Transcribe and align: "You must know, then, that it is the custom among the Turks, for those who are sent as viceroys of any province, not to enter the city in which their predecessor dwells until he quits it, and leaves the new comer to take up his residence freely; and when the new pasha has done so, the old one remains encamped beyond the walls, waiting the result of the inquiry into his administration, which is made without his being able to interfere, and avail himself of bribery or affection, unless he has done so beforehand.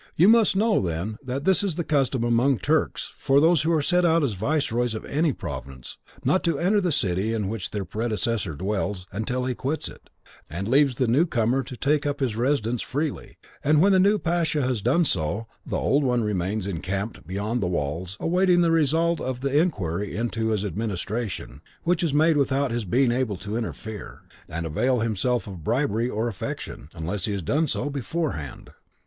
"You 0.15 0.27
must 0.27 0.55
know, 0.55 0.79
then, 0.81 1.19
that 1.23 1.47
it 1.47 1.63
is 1.63 1.75
the 1.75 1.83
custom 1.83 2.23
among 2.23 2.55
the 2.55 2.61
Turks, 2.61 3.13
for 3.19 3.39
those 3.39 3.61
who 3.61 3.71
are 3.71 3.83
sent 3.83 4.03
as 4.03 4.33
viceroys 4.33 4.95
of 4.95 5.05
any 5.05 5.31
province, 5.31 5.99
not 6.25 6.43
to 6.45 6.57
enter 6.57 6.81
the 6.81 6.91
city 6.91 7.35
in 7.35 7.47
which 7.49 7.69
their 7.69 7.85
predecessor 7.85 8.55
dwells 8.55 9.05
until 9.11 9.45
he 9.45 9.53
quits 9.53 9.87
it, 9.87 10.09
and 10.49 10.67
leaves 10.67 10.95
the 10.95 11.05
new 11.07 11.27
comer 11.27 11.61
to 11.61 11.77
take 11.77 12.07
up 12.07 12.19
his 12.19 12.35
residence 12.35 12.81
freely; 12.81 13.37
and 13.63 13.79
when 13.79 13.91
the 13.91 13.99
new 13.99 14.17
pasha 14.17 14.63
has 14.63 14.81
done 14.81 15.05
so, 15.05 15.45
the 15.67 15.77
old 15.77 16.03
one 16.03 16.23
remains 16.23 16.65
encamped 16.65 17.27
beyond 17.27 17.61
the 17.61 17.67
walls, 17.67 18.17
waiting 18.19 18.61
the 18.61 18.71
result 18.71 19.21
of 19.21 19.41
the 19.41 19.55
inquiry 19.55 20.17
into 20.17 20.47
his 20.49 20.65
administration, 20.65 21.61
which 21.83 22.01
is 22.01 22.11
made 22.11 22.37
without 22.37 22.71
his 22.71 22.85
being 22.85 23.11
able 23.11 23.37
to 23.37 23.55
interfere, 23.55 24.23
and 24.49 24.65
avail 24.65 25.01
himself 25.01 25.45
of 25.45 25.63
bribery 25.63 26.09
or 26.09 26.27
affection, 26.27 26.89
unless 26.95 27.25
he 27.25 27.31
has 27.33 27.43
done 27.43 27.67
so 27.67 27.87
beforehand. 27.87 28.71